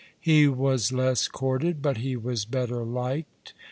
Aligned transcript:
He 0.19 0.47
was 0.47 0.91
less 0.91 1.27
courted; 1.27 1.79
but 1.83 1.97
he 1.97 2.15
was 2.15 2.43
better 2.45 2.83
liked. 2.83 3.53